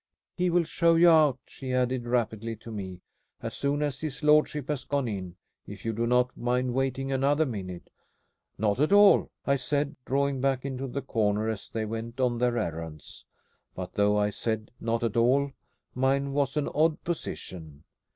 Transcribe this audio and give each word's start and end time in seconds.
"He 0.35 0.49
will 0.49 0.63
show 0.63 0.95
you 0.95 1.09
out," 1.11 1.37
she 1.45 1.73
added 1.73 2.07
rapidly 2.07 2.55
to 2.55 2.71
me, 2.71 3.01
"as 3.39 3.53
soon 3.53 3.83
as 3.83 3.99
his 3.99 4.23
lordship 4.23 4.67
has 4.69 4.83
gone 4.83 5.07
in, 5.07 5.35
if 5.67 5.85
you 5.85 5.93
do 5.93 6.07
not 6.07 6.35
mind 6.35 6.73
waiting 6.73 7.11
another 7.11 7.45
minute." 7.45 7.87
"Not 8.57 8.79
at 8.79 8.91
all," 8.91 9.29
I 9.45 9.57
said, 9.57 9.95
drawing 10.05 10.41
back 10.41 10.65
into 10.65 10.87
the 10.87 11.03
corner 11.03 11.47
as 11.49 11.69
they 11.69 11.85
went 11.85 12.19
on 12.19 12.39
their 12.39 12.57
errands; 12.57 13.23
but 13.75 13.93
though 13.93 14.17
I 14.17 14.31
said, 14.31 14.71
"Not 14.79 15.03
at 15.03 15.17
all," 15.17 15.51
mine 15.93 16.33
was 16.33 16.57
an 16.57 16.67
odd 16.69 17.03
position. 17.03 17.83